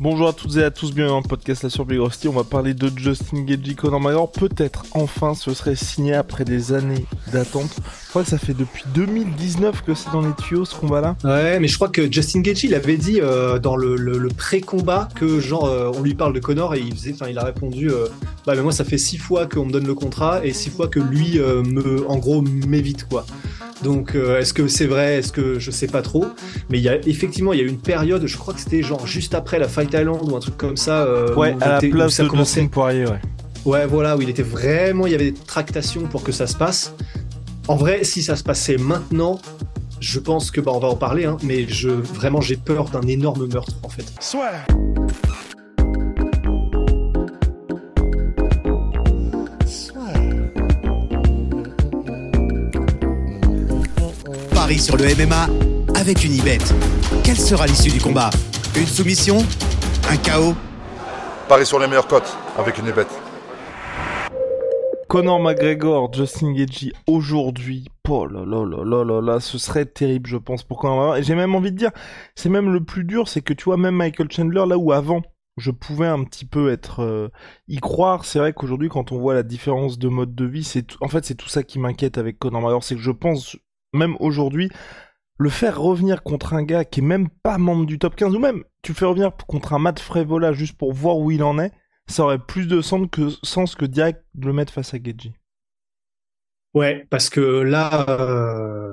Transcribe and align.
Bonjour 0.00 0.28
à 0.28 0.32
toutes 0.32 0.56
et 0.56 0.62
à 0.62 0.70
tous, 0.70 0.94
bienvenue 0.94 1.14
dans 1.14 1.20
le 1.20 1.28
podcast 1.28 1.64
La 1.64 1.70
Survie 1.70 1.98
Rusty. 1.98 2.28
On 2.28 2.32
va 2.32 2.44
parler 2.44 2.72
de 2.72 2.88
Justin 2.96 3.42
Gagey, 3.42 3.74
Conor 3.74 3.98
McGregor. 3.98 4.30
Peut-être 4.30 4.84
enfin 4.92 5.34
ce 5.34 5.52
serait 5.54 5.74
signé 5.74 6.14
après 6.14 6.44
des 6.44 6.72
années 6.72 7.04
d'attente. 7.32 7.80
Je 8.04 8.08
crois 8.10 8.22
que 8.22 8.28
ça 8.28 8.38
fait 8.38 8.54
depuis 8.54 8.84
2019 8.94 9.82
que 9.82 9.94
c'est 9.94 10.12
dans 10.12 10.20
les 10.20 10.32
tuyaux 10.34 10.64
ce 10.64 10.76
combat-là. 10.76 11.16
Ouais, 11.24 11.58
mais 11.58 11.66
je 11.66 11.74
crois 11.74 11.88
que 11.88 12.10
Justin 12.12 12.42
Gaethje, 12.42 12.62
il 12.62 12.76
avait 12.76 12.96
dit 12.96 13.20
euh, 13.20 13.58
dans 13.58 13.74
le, 13.74 14.28
pré-combat 14.36 15.08
que 15.16 15.40
genre 15.40 15.64
euh, 15.64 15.90
on 15.92 16.02
lui 16.02 16.14
parle 16.14 16.32
de 16.32 16.38
Connor 16.38 16.76
et 16.76 16.80
il 16.80 16.94
faisait, 16.94 17.14
enfin 17.14 17.26
il 17.28 17.38
a 17.38 17.44
répondu, 17.44 17.90
euh, 17.90 18.06
bah 18.46 18.54
mais 18.54 18.62
moi 18.62 18.70
ça 18.70 18.84
fait 18.84 18.98
six 18.98 19.18
fois 19.18 19.46
qu'on 19.46 19.66
me 19.66 19.72
donne 19.72 19.86
le 19.86 19.94
contrat 19.94 20.46
et 20.46 20.52
six 20.52 20.70
fois 20.70 20.86
que 20.86 21.00
lui 21.00 21.40
euh, 21.40 21.64
me, 21.64 22.08
en 22.08 22.18
gros 22.18 22.40
m'évite 22.40 23.08
quoi. 23.08 23.26
Donc 23.84 24.14
euh, 24.14 24.40
est-ce 24.40 24.52
que 24.52 24.66
c'est 24.68 24.86
vrai, 24.86 25.18
est-ce 25.18 25.32
que 25.32 25.58
je 25.58 25.70
sais 25.70 25.86
pas 25.86 26.02
trop, 26.02 26.26
mais 26.68 26.78
il 26.78 26.84
y 26.84 26.88
a 26.88 26.96
effectivement 27.06 27.52
il 27.52 27.58
y 27.60 27.62
a 27.62 27.64
eu 27.64 27.68
une 27.68 27.78
période, 27.78 28.26
je 28.26 28.36
crois 28.36 28.52
que 28.54 28.60
c'était 28.60 28.82
genre 28.82 29.06
juste 29.06 29.34
après 29.34 29.58
la 29.58 29.68
Fight 29.68 29.92
Island 29.94 30.18
ou 30.22 30.34
un 30.36 30.40
truc 30.40 30.56
comme 30.56 30.76
ça. 30.76 31.02
euh, 31.04 31.34
Ouais, 31.34 31.54
où 31.54 31.62
à 31.62 31.68
la 31.68 31.80
place 31.80 32.14
ça 32.14 32.24
de 32.24 32.28
commençait. 32.28 32.60
Dustin 32.60 32.72
Poirier, 32.72 33.06
ouais. 33.06 33.20
Ouais, 33.64 33.86
voilà, 33.86 34.16
où 34.16 34.22
il 34.22 34.28
était 34.30 34.42
vraiment, 34.42 35.06
il 35.06 35.12
y 35.12 35.14
avait 35.14 35.30
des 35.30 35.38
tractations 35.46 36.02
pour 36.02 36.22
que 36.22 36.32
ça 36.32 36.46
se 36.46 36.56
passe. 36.56 36.92
En 37.68 37.76
vrai, 37.76 38.02
si 38.04 38.22
ça 38.22 38.34
se 38.34 38.42
passait 38.42 38.78
maintenant, 38.78 39.40
je 40.00 40.18
pense 40.20 40.50
que 40.50 40.60
bah 40.60 40.70
on 40.74 40.78
va 40.78 40.88
en 40.88 40.96
parler, 40.96 41.24
hein, 41.26 41.36
mais 41.42 41.66
je 41.68 41.88
vraiment 41.90 42.40
j'ai 42.40 42.56
peur 42.56 42.88
d'un 42.88 43.02
énorme 43.02 43.46
meurtre 43.46 43.74
en 43.82 43.88
fait. 43.88 44.04
Paris 54.68 54.80
sur 54.80 54.98
le 54.98 55.04
MMA 55.04 55.48
avec 55.98 56.24
une 56.26 56.34
ibet. 56.34 56.58
Quelle 57.24 57.38
sera 57.38 57.66
l'issue 57.66 57.88
du 57.88 58.02
combat? 58.02 58.28
Une 58.76 58.84
soumission? 58.84 59.38
Un 60.10 60.16
chaos? 60.18 60.52
Paris 61.48 61.64
sur 61.64 61.78
les 61.78 61.86
meilleures 61.86 62.06
cotes 62.06 62.36
avec 62.58 62.76
une 62.76 62.92
bête. 62.92 63.08
Conor 65.08 65.40
McGregor, 65.40 66.12
Justin 66.12 66.52
Gagey, 66.52 66.92
aujourd'hui, 67.06 67.86
oh 68.10 68.26
là 68.26 68.44
là 68.44 68.66
là 68.66 68.84
là 68.84 69.04
là 69.04 69.22
là, 69.22 69.40
ce 69.40 69.56
serait 69.56 69.86
terrible, 69.86 70.28
je 70.28 70.36
pense, 70.36 70.64
pour 70.64 70.78
Conor 70.78 70.96
McGregor. 70.96 71.16
Et 71.16 71.22
j'ai 71.22 71.34
même 71.34 71.54
envie 71.54 71.72
de 71.72 71.78
dire, 71.78 71.92
c'est 72.34 72.50
même 72.50 72.70
le 72.70 72.84
plus 72.84 73.04
dur, 73.04 73.26
c'est 73.26 73.40
que 73.40 73.54
tu 73.54 73.64
vois, 73.64 73.78
même 73.78 73.94
Michael 73.94 74.30
Chandler, 74.30 74.64
là 74.68 74.76
où 74.76 74.92
avant, 74.92 75.22
je 75.56 75.70
pouvais 75.70 76.08
un 76.08 76.24
petit 76.24 76.44
peu 76.44 76.70
être 76.70 77.02
euh, 77.02 77.28
y 77.68 77.78
croire, 77.78 78.26
c'est 78.26 78.38
vrai 78.38 78.52
qu'aujourd'hui, 78.52 78.90
quand 78.90 79.12
on 79.12 79.18
voit 79.18 79.32
la 79.32 79.44
différence 79.44 79.98
de 79.98 80.08
mode 80.08 80.34
de 80.34 80.44
vie, 80.44 80.62
c'est 80.62 80.84
en 81.00 81.08
fait, 81.08 81.24
c'est 81.24 81.36
tout 81.36 81.48
ça 81.48 81.62
qui 81.62 81.78
m'inquiète 81.78 82.18
avec 82.18 82.38
Conor 82.38 82.60
McGregor, 82.60 82.84
c'est 82.84 82.96
que 82.96 83.00
je 83.00 83.12
pense, 83.12 83.56
même 83.98 84.16
aujourd'hui, 84.20 84.70
le 85.38 85.50
faire 85.50 85.80
revenir 85.80 86.22
contre 86.22 86.54
un 86.54 86.62
gars 86.62 86.84
qui 86.84 87.00
est 87.00 87.02
même 87.02 87.28
pas 87.42 87.58
membre 87.58 87.86
du 87.86 87.98
top 87.98 88.16
15, 88.16 88.34
ou 88.34 88.38
même 88.38 88.64
tu 88.82 88.92
le 88.92 88.96
fais 88.96 89.04
revenir 89.04 89.32
contre 89.46 89.72
un 89.72 89.78
Matt 89.78 90.00
Frevola 90.00 90.52
juste 90.52 90.76
pour 90.76 90.92
voir 90.92 91.18
où 91.18 91.30
il 91.30 91.42
en 91.42 91.58
est, 91.58 91.72
ça 92.08 92.24
aurait 92.24 92.38
plus 92.38 92.66
de 92.66 92.80
sens 92.80 93.06
que, 93.10 93.28
sens 93.42 93.74
que 93.74 93.84
direct 93.84 94.22
de 94.34 94.46
le 94.46 94.52
mettre 94.52 94.72
face 94.72 94.94
à 94.94 94.98
Gagey. 94.98 95.32
Ouais, 96.74 97.06
parce 97.10 97.30
que 97.30 97.40
là, 97.40 98.06
euh, 98.08 98.92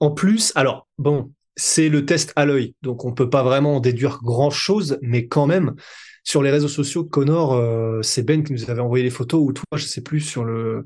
en 0.00 0.10
plus, 0.10 0.52
alors 0.54 0.86
bon, 0.98 1.32
c'est 1.56 1.88
le 1.88 2.04
test 2.04 2.32
à 2.36 2.44
l'œil, 2.44 2.74
donc 2.82 3.04
on 3.04 3.12
peut 3.12 3.30
pas 3.30 3.42
vraiment 3.42 3.76
en 3.76 3.80
déduire 3.80 4.20
grand 4.22 4.50
chose, 4.50 4.98
mais 5.02 5.26
quand 5.26 5.46
même, 5.46 5.74
sur 6.22 6.42
les 6.42 6.50
réseaux 6.50 6.68
sociaux, 6.68 7.04
Connor, 7.04 7.54
euh, 7.54 8.02
c'est 8.02 8.22
Ben 8.22 8.44
qui 8.44 8.52
nous 8.52 8.70
avait 8.70 8.80
envoyé 8.80 9.02
les 9.02 9.10
photos, 9.10 9.40
ou 9.40 9.52
toi, 9.52 9.64
je 9.74 9.84
sais 9.84 10.02
plus 10.02 10.20
sur 10.20 10.44
le, 10.44 10.84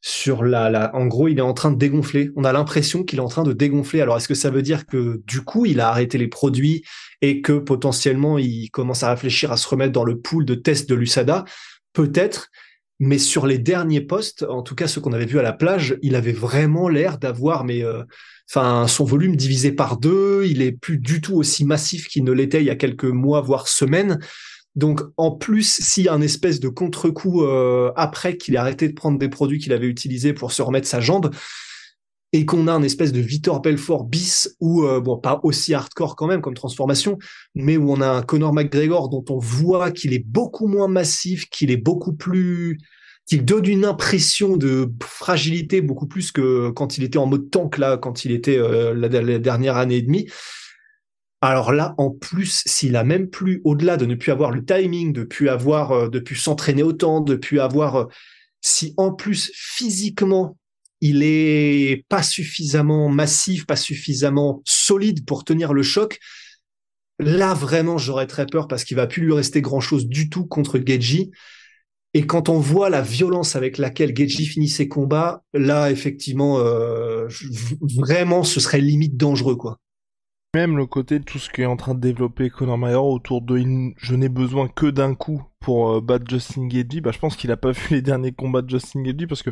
sur 0.00 0.44
la, 0.44 0.70
la, 0.70 0.94
en 0.94 1.06
gros, 1.06 1.28
il 1.28 1.38
est 1.38 1.42
en 1.42 1.54
train 1.54 1.70
de 1.70 1.78
dégonfler. 1.78 2.30
On 2.36 2.44
a 2.44 2.52
l'impression 2.52 3.02
qu'il 3.02 3.18
est 3.18 3.22
en 3.22 3.28
train 3.28 3.42
de 3.42 3.52
dégonfler. 3.52 4.00
Alors, 4.00 4.16
est-ce 4.16 4.28
que 4.28 4.34
ça 4.34 4.50
veut 4.50 4.62
dire 4.62 4.86
que 4.86 5.20
du 5.26 5.42
coup, 5.42 5.66
il 5.66 5.80
a 5.80 5.88
arrêté 5.88 6.18
les 6.18 6.28
produits 6.28 6.84
et 7.20 7.42
que 7.42 7.52
potentiellement, 7.52 8.38
il 8.38 8.70
commence 8.70 9.02
à 9.02 9.10
réfléchir 9.10 9.50
à 9.50 9.56
se 9.56 9.68
remettre 9.68 9.92
dans 9.92 10.04
le 10.04 10.18
pool 10.18 10.44
de 10.44 10.54
test 10.54 10.88
de 10.88 10.94
l'USADA? 10.94 11.44
Peut-être. 11.92 12.48
Mais 13.00 13.18
sur 13.18 13.46
les 13.46 13.58
derniers 13.58 14.00
postes, 14.00 14.44
en 14.48 14.62
tout 14.62 14.74
cas 14.74 14.88
ceux 14.88 15.00
qu'on 15.00 15.12
avait 15.12 15.26
vus 15.26 15.38
à 15.38 15.42
la 15.42 15.52
plage, 15.52 15.96
il 16.02 16.16
avait 16.16 16.32
vraiment 16.32 16.88
l'air 16.88 17.18
d'avoir, 17.18 17.64
mais 17.64 17.84
euh, 17.84 18.02
enfin 18.50 18.88
son 18.88 19.04
volume 19.04 19.36
divisé 19.36 19.70
par 19.70 19.98
deux. 19.98 20.42
Il 20.46 20.62
est 20.62 20.72
plus 20.72 20.98
du 20.98 21.20
tout 21.20 21.36
aussi 21.36 21.64
massif 21.64 22.08
qu'il 22.08 22.24
ne 22.24 22.32
l'était 22.32 22.60
il 22.60 22.66
y 22.66 22.70
a 22.70 22.76
quelques 22.76 23.04
mois 23.04 23.40
voire 23.40 23.68
semaines. 23.68 24.18
Donc 24.78 25.00
en 25.16 25.32
plus, 25.32 25.80
s'il 25.82 26.04
y 26.04 26.08
a 26.08 26.14
un 26.14 26.20
espèce 26.20 26.60
de 26.60 26.68
contre-coup 26.68 27.42
euh, 27.42 27.90
après 27.96 28.36
qu'il 28.36 28.54
ait 28.54 28.58
arrêté 28.58 28.88
de 28.88 28.94
prendre 28.94 29.18
des 29.18 29.28
produits 29.28 29.58
qu'il 29.58 29.72
avait 29.72 29.88
utilisés 29.88 30.32
pour 30.32 30.52
se 30.52 30.62
remettre 30.62 30.86
sa 30.86 31.00
jambe, 31.00 31.34
et 32.32 32.46
qu'on 32.46 32.68
a 32.68 32.72
un 32.72 32.82
espèce 32.84 33.10
de 33.10 33.20
Vitor 33.20 33.60
Belfort 33.60 34.04
bis 34.04 34.54
ou 34.60 34.84
euh, 34.84 35.00
bon 35.00 35.16
pas 35.16 35.40
aussi 35.42 35.74
hardcore 35.74 36.14
quand 36.14 36.28
même 36.28 36.42
comme 36.42 36.54
transformation, 36.54 37.18
mais 37.56 37.76
où 37.76 37.90
on 37.90 38.00
a 38.00 38.08
un 38.08 38.22
Conor 38.22 38.52
McGregor 38.52 39.08
dont 39.08 39.24
on 39.30 39.38
voit 39.38 39.90
qu'il 39.90 40.12
est 40.12 40.24
beaucoup 40.24 40.68
moins 40.68 40.86
massif, 40.86 41.48
qu'il 41.50 41.72
est 41.72 41.76
beaucoup 41.76 42.12
plus 42.12 42.78
qu'il 43.26 43.44
donne 43.44 43.66
une 43.66 43.84
impression 43.84 44.56
de 44.56 44.92
fragilité 45.02 45.80
beaucoup 45.80 46.06
plus 46.06 46.30
que 46.30 46.70
quand 46.70 46.98
il 46.98 47.04
était 47.04 47.18
en 47.18 47.26
mode 47.26 47.50
tank 47.50 47.78
là, 47.78 47.96
quand 47.96 48.24
il 48.24 48.30
était 48.30 48.58
euh, 48.58 48.94
la, 48.94 49.08
la 49.08 49.38
dernière 49.40 49.76
année 49.76 49.96
et 49.96 50.02
demie. 50.02 50.28
Alors 51.40 51.72
là, 51.72 51.94
en 51.98 52.10
plus, 52.10 52.62
s'il 52.66 52.96
a 52.96 53.04
même 53.04 53.30
plus, 53.30 53.60
au-delà 53.64 53.96
de 53.96 54.06
ne 54.06 54.16
plus 54.16 54.32
avoir 54.32 54.50
le 54.50 54.64
timing, 54.64 55.12
de 55.12 55.22
plus 55.22 55.48
avoir, 55.48 55.92
euh, 55.92 56.08
de 56.08 56.18
plus 56.18 56.34
s'entraîner 56.36 56.82
autant, 56.82 57.20
de 57.20 57.36
plus 57.36 57.60
avoir, 57.60 57.96
euh, 57.96 58.04
si 58.60 58.94
en 58.96 59.12
plus 59.12 59.50
physiquement 59.54 60.56
il 61.00 61.22
est 61.22 62.04
pas 62.08 62.24
suffisamment 62.24 63.08
massif, 63.08 63.66
pas 63.66 63.76
suffisamment 63.76 64.62
solide 64.64 65.24
pour 65.24 65.44
tenir 65.44 65.72
le 65.72 65.84
choc, 65.84 66.18
là 67.20 67.54
vraiment 67.54 67.98
j'aurais 67.98 68.26
très 68.26 68.46
peur 68.46 68.68
parce 68.68 68.84
qu'il 68.84 68.96
va 68.96 69.06
plus 69.06 69.22
lui 69.22 69.32
rester 69.32 69.60
grand 69.60 69.80
chose 69.80 70.08
du 70.08 70.28
tout 70.28 70.44
contre 70.46 70.80
Geji. 70.84 71.30
Et 72.14 72.26
quand 72.26 72.48
on 72.48 72.58
voit 72.58 72.90
la 72.90 73.02
violence 73.02 73.54
avec 73.54 73.78
laquelle 73.78 74.16
Geji 74.16 74.46
finit 74.46 74.68
ses 74.68 74.88
combats, 74.88 75.44
là 75.54 75.90
effectivement, 75.90 76.58
euh, 76.58 77.28
vraiment 77.96 78.42
ce 78.42 78.58
serait 78.60 78.80
limite 78.80 79.16
dangereux 79.16 79.56
quoi. 79.56 79.78
Même 80.54 80.78
le 80.78 80.86
côté 80.86 81.18
de 81.18 81.24
tout 81.24 81.38
ce 81.38 81.50
qui 81.50 81.60
est 81.60 81.66
en 81.66 81.76
train 81.76 81.94
de 81.94 82.00
développer 82.00 82.48
Conor 82.48 82.78
McGregor 82.78 83.06
autour 83.08 83.42
de 83.42 83.58
je 83.98 84.14
n'ai 84.14 84.30
besoin 84.30 84.66
que 84.66 84.86
d'un 84.86 85.14
coup 85.14 85.42
pour 85.60 85.90
euh, 85.90 86.00
battre 86.00 86.24
Justin 86.26 86.68
Gagey, 86.68 87.02
bah 87.02 87.10
je 87.12 87.18
pense 87.18 87.36
qu'il 87.36 87.52
a 87.52 87.58
pas 87.58 87.70
vu 87.72 87.96
les 87.96 88.00
derniers 88.00 88.32
combats 88.32 88.62
de 88.62 88.70
Justin 88.70 89.02
Gagey 89.02 89.26
parce 89.26 89.42
que 89.42 89.50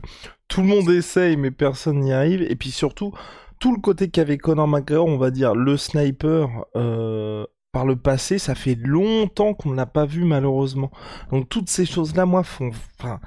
tout 0.48 0.62
le 0.62 0.68
monde 0.68 0.88
essaye 0.88 1.36
mais 1.36 1.50
personne 1.50 2.00
n'y 2.00 2.14
arrive 2.14 2.40
et 2.40 2.56
puis 2.56 2.70
surtout 2.70 3.12
tout 3.58 3.74
le 3.74 3.80
côté 3.80 4.08
qu'avait 4.08 4.38
Conor 4.38 4.68
McGregor, 4.68 5.06
on 5.06 5.18
va 5.18 5.30
dire 5.30 5.54
le 5.54 5.76
sniper 5.76 6.48
euh, 6.76 7.44
par 7.72 7.84
le 7.84 7.96
passé, 7.96 8.38
ça 8.38 8.54
fait 8.54 8.74
longtemps 8.74 9.52
qu'on 9.52 9.72
ne 9.72 9.76
l'a 9.76 9.84
pas 9.84 10.06
vu 10.06 10.24
malheureusement. 10.24 10.90
Donc 11.30 11.50
toutes 11.50 11.68
ces 11.68 11.84
choses 11.84 12.16
là 12.16 12.24
moi 12.24 12.42
font 12.42 12.70
enfin 12.98 13.20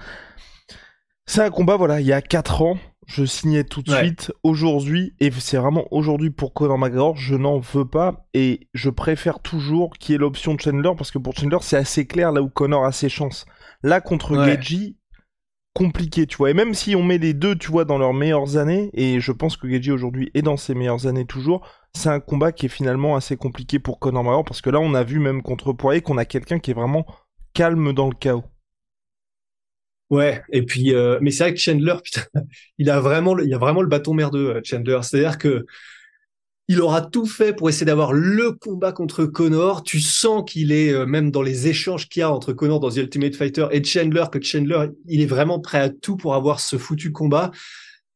c'est 1.30 1.44
un 1.44 1.50
combat 1.52 1.78
voilà, 1.78 2.02
il 2.02 2.08
y 2.08 2.14
a 2.14 2.22
4 2.22 2.62
ans 2.64 2.78
je 3.10 3.26
signais 3.26 3.64
tout 3.64 3.82
de 3.82 3.92
Ouais. 3.92 4.04
suite 4.04 4.32
aujourd'hui, 4.44 5.16
et 5.20 5.32
c'est 5.32 5.58
vraiment 5.58 5.86
aujourd'hui 5.90 6.30
pour 6.30 6.54
Conor 6.54 6.78
McGregor, 6.78 7.18
je 7.18 7.34
n'en 7.34 7.58
veux 7.58 7.86
pas, 7.86 8.28
et 8.36 8.68
je 8.76 8.92
préfère 8.92 9.40
toujours 9.40 9.98
qu'il 9.98 10.14
y 10.14 10.16
ait 10.16 10.20
l'option 10.20 10.54
de 10.54 10.62
Chandler, 10.62 10.92
parce 10.96 11.10
que 11.10 11.18
pour 11.18 11.36
Chandler, 11.36 11.58
c'est 11.62 11.76
assez 11.76 12.06
clair 12.06 12.32
là 12.32 12.44
où 12.44 12.50
Conor 12.50 12.86
a 12.86 12.92
ses 12.92 13.10
chances. 13.10 13.48
Là, 13.82 14.00
contre 14.00 14.38
Ouais. 14.38 14.60
Compliqué, 15.74 16.28
tu 16.28 16.38
vois, 16.38 16.52
et 16.52 16.54
même 16.54 16.76
si 16.76 16.96
on 16.96 17.02
met 17.02 17.18
les 17.18 17.34
deux, 17.34 17.56
tu 17.56 17.72
vois, 17.72 17.86
dans 17.86 17.98
leurs 17.98 18.14
meilleures 18.14 18.58
années, 18.58 18.92
et 18.94 19.20
je 19.20 19.32
pense 19.32 19.58
que 19.58 19.66
Gagey 19.66 19.92
aujourd'hui 19.92 20.30
est 20.36 20.42
dans 20.44 20.58
ses 20.58 20.76
meilleures 20.76 21.08
années 21.08 21.26
toujours, 21.26 21.66
c'est 21.96 22.10
un 22.10 22.20
combat 22.20 22.52
qui 22.52 22.68
est 22.68 22.70
finalement 22.70 23.16
assez 23.16 23.38
compliqué 23.38 23.80
pour 23.80 23.98
Conor 23.98 24.24
McGregor, 24.24 24.46
parce 24.46 24.62
que 24.62 24.70
là, 24.70 24.80
on 24.80 24.94
a 24.94 25.04
vu 25.04 25.18
même 25.20 25.42
contre 25.42 25.74
Poirier 25.74 26.02
qu'on 26.02 26.18
a 26.18 26.26
quelqu'un 26.26 26.60
qui 26.60 26.72
est 26.72 26.76
vraiment 26.76 27.06
calme 27.54 27.94
dans 27.94 28.08
le 28.08 28.16
chaos. 28.16 28.44
Ouais, 30.10 30.42
et 30.52 30.64
puis 30.66 30.96
euh, 30.96 31.20
mais 31.22 31.30
c'est 31.30 31.44
vrai 31.44 31.54
que 31.54 31.60
Chandler, 31.60 31.94
putain, 32.04 32.24
il 32.80 32.90
a 32.90 33.00
vraiment, 33.00 33.36
le- 33.36 33.46
il 33.46 33.54
a 33.54 33.58
vraiment 33.60 33.82
le 33.84 33.88
bâton 33.88 34.14
merdeux, 34.14 34.56
euh, 34.56 34.62
Chandler. 34.64 35.00
C'est-à-dire 35.04 35.38
que 35.38 35.66
il 36.68 36.82
aura 36.82 37.02
tout 37.02 37.26
fait 37.26 37.54
pour 37.54 37.68
essayer 37.68 37.88
d'avoir 37.88 38.14
le 38.14 38.52
combat 38.52 38.92
contre 38.92 39.26
Connor. 39.26 39.84
Tu 39.84 40.00
sens 40.00 40.44
qu'il 40.46 40.72
est 40.72 40.94
euh, 40.94 41.06
même 41.08 41.32
dans 41.32 41.42
les 41.42 41.68
échanges 41.68 42.08
qu'il 42.08 42.20
y 42.20 42.24
a 42.24 42.32
entre 42.32 42.54
Connor 42.54 42.80
dans 42.80 42.92
The 42.92 42.98
Ultimate 42.98 43.36
Fighter 43.36 43.66
et 43.72 43.84
Chandler, 43.84 44.26
que 44.32 44.40
Chandler, 44.42 44.86
il 45.08 45.22
est 45.22 45.26
vraiment 45.26 45.60
prêt 45.60 45.80
à 45.80 45.90
tout 45.90 46.16
pour 46.16 46.36
avoir 46.36 46.60
ce 46.60 46.78
foutu 46.78 47.12
combat. 47.12 47.50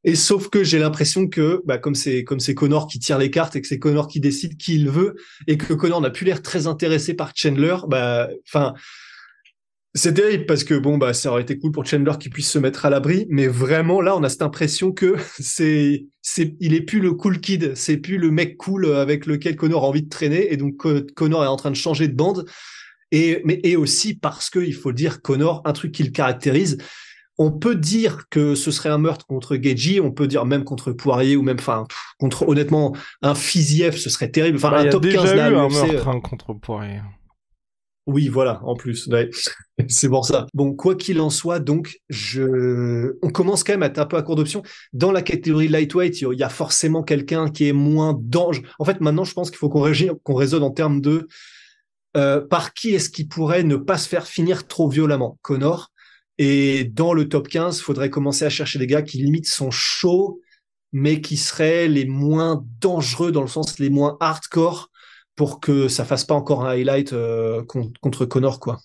Et 0.04 0.16
sauf 0.16 0.50
que 0.50 0.64
j'ai 0.64 0.80
l'impression 0.80 1.28
que, 1.30 1.62
bah, 1.66 1.78
comme 1.78 1.96
c'est 1.96 2.24
comme 2.26 2.40
c'est 2.42 2.56
Connor 2.56 2.88
qui 2.88 3.00
tire 3.00 3.18
les 3.18 3.32
cartes 3.32 3.56
et 3.56 3.62
que 3.62 3.68
c'est 3.68 3.80
Connor 3.80 4.08
qui 4.08 4.20
décide 4.20 4.58
qui 4.58 4.76
il 4.76 4.90
veut 4.90 5.16
et 5.48 5.58
que 5.58 5.74
Connor 5.74 6.02
n'a 6.02 6.10
plus 6.12 6.26
l'air 6.26 6.42
très 6.42 6.68
intéressé 6.68 7.14
par 7.16 7.32
Chandler, 7.36 7.78
bah, 7.88 8.30
enfin, 8.48 8.74
c'est 9.96 10.14
terrible 10.14 10.46
parce 10.46 10.64
que 10.64 10.74
bon, 10.74 10.98
bah, 10.98 11.14
ça 11.14 11.32
aurait 11.32 11.44
été 11.44 11.58
cool 11.60 11.72
pour 11.72 11.86
Chandler 11.86 12.14
qu'il 12.20 12.32
puisse 12.32 12.50
se 12.50 12.58
mettre 12.60 12.86
à 12.86 12.90
l'abri, 12.90 13.28
mais 13.30 13.48
vraiment 13.48 14.02
là, 14.02 14.16
on 14.18 14.24
a 14.24 14.30
cette 14.30 14.42
impression 14.42 14.92
que 14.92 15.16
c'est 15.40 16.06
c'est 16.22 16.56
il 16.60 16.74
est 16.74 16.82
plus 16.82 17.00
le 17.00 17.14
cool 17.14 17.40
kid, 17.40 17.76
c'est 17.76 17.98
plus 17.98 18.18
le 18.18 18.32
mec 18.32 18.58
cool 18.58 18.94
avec 18.94 19.26
lequel 19.26 19.56
Connor 19.56 19.84
a 19.84 19.88
envie 19.88 20.04
de 20.04 20.10
traîner 20.10 20.52
et 20.52 20.58
donc 20.58 20.86
Connor 21.14 21.44
est 21.44 21.48
en 21.48 21.58
train 21.58 21.72
de 21.72 21.76
changer 21.76 22.08
de 22.08 22.16
bande. 22.16 22.46
Et 23.12 23.42
mais 23.46 23.60
et 23.64 23.76
aussi 23.76 24.16
parce 24.16 24.50
que 24.50 24.60
il 24.60 24.74
faut 24.74 24.92
dire 24.92 25.22
Connor, 25.22 25.62
un 25.66 25.74
truc 25.74 25.92
qui 25.92 26.04
le 26.04 26.12
caractérise 26.12 26.78
on 27.38 27.52
peut 27.52 27.76
dire 27.76 28.30
que 28.30 28.56
ce 28.56 28.72
serait 28.72 28.90
un 28.90 28.98
meurtre 28.98 29.26
contre 29.26 29.56
Geji, 29.56 30.00
on 30.00 30.12
peut 30.12 30.28
dire 30.28 30.46
même 30.46 30.64
contre 30.64 30.92
Poirier 30.92 31.36
ou 31.36 31.42
même, 31.42 31.58
enfin, 31.60 31.86
contre 32.20 32.48
honnêtement 32.48 32.96
un 33.22 33.34
Fiziev, 33.34 33.98
ce 33.98 34.10
serait 34.10 34.30
terrible. 34.30 34.58
Enfin, 34.58 34.70
Bah, 34.70 34.82
y 34.82 34.86
un 34.86 34.88
a 34.88 34.92
top 34.92 35.02
déjà 35.02 35.18
15 35.18 35.34
eu 35.34 35.36
là, 35.36 35.46
un 35.48 35.52
meurtre 35.68 36.08
hein, 36.08 36.22
contre 36.22 36.54
Poirier. 36.54 37.02
Oui, 38.06 38.28
voilà, 38.28 38.60
en 38.64 38.76
plus. 38.76 39.10
C'est 39.88 40.10
pour 40.10 40.26
ça. 40.26 40.46
Bon, 40.54 40.74
quoi 40.74 40.96
qu'il 40.96 41.22
en 41.22 41.30
soit, 41.30 41.60
donc, 41.60 42.00
je, 42.10 43.16
on 43.22 43.30
commence 43.30 43.64
quand 43.64 43.74
même 43.74 43.84
à 43.84 43.88
être 43.88 44.00
un 44.00 44.06
peu 44.06 44.18
à 44.18 44.22
court 44.22 44.36
d'options. 44.36 44.62
Dans 44.92 45.12
la 45.12 45.22
catégorie 45.22 45.70
lightweight, 45.70 46.22
il 46.22 46.38
y 46.38 46.44
a 46.44 46.50
forcément 46.50 47.04
quelqu'un 47.04 47.50
qui 47.50 47.68
est 47.68 47.74
moins 47.74 48.18
dangereux. 48.20 48.66
En 48.80 48.86
fait, 48.86 49.00
maintenant, 49.00 49.24
je 49.24 49.34
pense 49.34 49.50
qu'il 49.50 49.58
faut 49.58 49.70
qu'on 49.70 49.86
régi- 49.86 50.12
qu'on 50.24 50.36
raisonne 50.36 50.64
en 50.64 50.72
termes 50.72 51.00
de 51.02 51.28
euh, 52.16 52.42
par 52.42 52.74
qui 52.74 52.94
est-ce 52.94 53.10
qui 53.10 53.26
pourrait 53.26 53.64
ne 53.64 53.76
pas 53.76 53.98
se 53.98 54.08
faire 54.08 54.28
finir 54.28 54.68
trop 54.68 54.90
violemment. 54.90 55.40
Connor. 55.42 55.92
Et 56.38 56.84
dans 56.84 57.14
le 57.14 57.28
top 57.30 57.48
15, 57.48 57.78
il 57.80 57.82
faudrait 57.82 58.10
commencer 58.10 58.46
à 58.46 58.50
chercher 58.50 58.80
des 58.80 58.88
gars 58.88 59.02
qui 59.02 59.18
limite 59.18 59.48
sont 59.48 59.72
chauds, 59.72 60.42
mais 60.92 61.22
qui 61.22 61.38
seraient 61.38 61.88
les 61.88 62.06
moins 62.06 62.64
dangereux 62.82 63.32
dans 63.32 63.42
le 63.42 63.48
sens 63.48 63.80
les 63.80 63.90
moins 63.90 64.18
hardcore 64.20 64.90
pour 65.36 65.60
que 65.60 65.88
ça 65.88 66.06
fasse 66.06 66.26
pas 66.26 66.36
encore 66.36 66.66
un 66.66 66.70
highlight 66.72 67.14
euh, 67.14 67.64
con- 67.66 67.92
contre 68.02 68.26
Connor, 68.26 68.60
quoi. 68.60 68.80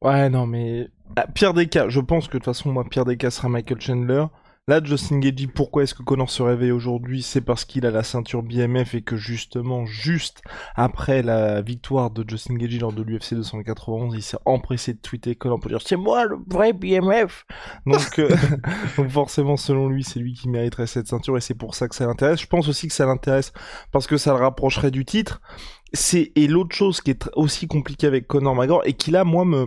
Ouais, 0.00 0.28
non, 0.28 0.46
mais. 0.46 0.88
Ah, 1.16 1.26
pire 1.26 1.54
des 1.54 1.66
cas, 1.68 1.88
je 1.88 2.00
pense 2.00 2.26
que 2.26 2.32
de 2.34 2.38
toute 2.38 2.44
façon, 2.46 2.72
moi, 2.72 2.84
pire 2.88 3.04
des 3.04 3.16
cas 3.16 3.30
sera 3.30 3.48
Michael 3.48 3.80
Chandler. 3.80 4.24
Là, 4.68 4.80
Justin 4.80 5.18
Gagey, 5.18 5.48
pourquoi 5.48 5.82
est-ce 5.82 5.92
que 5.92 6.04
Connor 6.04 6.30
se 6.30 6.40
réveille 6.40 6.70
aujourd'hui? 6.70 7.20
C'est 7.24 7.40
parce 7.40 7.64
qu'il 7.64 7.84
a 7.84 7.90
la 7.90 8.04
ceinture 8.04 8.44
BMF 8.44 8.94
et 8.94 9.02
que 9.02 9.16
justement, 9.16 9.86
juste 9.86 10.40
après 10.76 11.24
la 11.24 11.62
victoire 11.62 12.12
de 12.12 12.24
Justin 12.24 12.54
Gagey 12.54 12.78
lors 12.78 12.92
de 12.92 13.02
l'UFC 13.02 13.34
291, 13.34 14.14
il 14.14 14.22
s'est 14.22 14.36
empressé 14.44 14.94
de 14.94 15.00
tweeter 15.00 15.34
Connor 15.34 15.58
pour 15.58 15.68
dire 15.68 15.80
c'est 15.84 15.96
moi 15.96 16.26
le 16.26 16.36
vrai 16.46 16.72
BMF. 16.72 17.44
Donc, 17.86 18.20
euh, 18.20 18.28
donc 18.96 19.10
forcément, 19.10 19.56
selon 19.56 19.88
lui, 19.88 20.04
c'est 20.04 20.20
lui 20.20 20.32
qui 20.32 20.48
mériterait 20.48 20.86
cette 20.86 21.08
ceinture 21.08 21.36
et 21.36 21.40
c'est 21.40 21.54
pour 21.54 21.74
ça 21.74 21.88
que 21.88 21.96
ça 21.96 22.06
l'intéresse. 22.06 22.40
Je 22.40 22.46
pense 22.46 22.68
aussi 22.68 22.86
que 22.86 22.94
ça 22.94 23.04
l'intéresse 23.04 23.52
parce 23.90 24.06
que 24.06 24.16
ça 24.16 24.32
le 24.32 24.38
rapprocherait 24.38 24.92
du 24.92 25.04
titre. 25.04 25.40
C'est 25.92 26.30
et 26.36 26.46
l'autre 26.46 26.76
chose 26.76 27.00
qui 27.00 27.10
est 27.10 27.28
aussi 27.34 27.66
compliquée 27.66 28.06
avec 28.06 28.28
Connor 28.28 28.54
McGregor 28.54 28.82
et 28.84 28.92
qui 28.92 29.10
là, 29.10 29.24
moi, 29.24 29.44
me 29.44 29.66